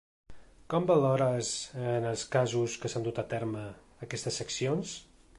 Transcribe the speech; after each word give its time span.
Com 0.73 0.85
valores, 0.91 1.49
en 1.91 2.07
els 2.11 2.23
casos 2.35 2.77
que 2.85 2.91
s’han 2.93 3.05
dut 3.07 3.19
a 3.23 3.25
terme, 3.35 3.65
aquestes 4.07 4.41
accions? 4.47 4.95